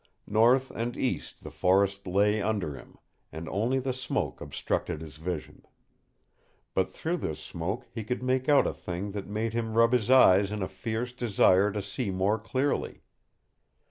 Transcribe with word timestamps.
North 0.25 0.71
and 0.71 0.97
east 0.97 1.43
the 1.43 1.51
forest 1.51 2.07
lay 2.07 2.41
under 2.41 2.73
him, 2.75 2.97
and 3.31 3.47
only 3.47 3.77
the 3.77 3.93
smoke 3.93 4.41
obstructed 4.41 4.99
his 4.99 5.17
vision. 5.17 5.63
But 6.73 6.91
through 6.91 7.17
this 7.17 7.39
smoke 7.39 7.85
he 7.91 8.03
could 8.03 8.23
make 8.23 8.49
out 8.49 8.65
a 8.65 8.73
thing 8.73 9.11
that 9.11 9.27
made 9.27 9.53
him 9.53 9.75
rub 9.77 9.91
his 9.93 10.09
eyes 10.09 10.51
in 10.51 10.63
a 10.63 10.67
fierce 10.67 11.13
desire 11.13 11.71
to 11.71 11.83
see 11.83 12.09
more 12.09 12.39
clearly. 12.39 13.03